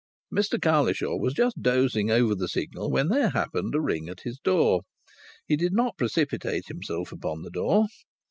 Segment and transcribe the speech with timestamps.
[0.33, 4.39] Mr Cowlishaw was just dozing over the Signal when there happened a ring at his
[4.39, 4.81] door.
[5.45, 7.85] He did not precipitate himself upon the door.